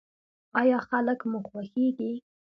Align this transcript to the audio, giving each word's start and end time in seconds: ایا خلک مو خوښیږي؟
ایا 0.59 0.77
خلک 0.89 1.19
مو 1.29 1.39
خوښیږي؟ 1.47 2.11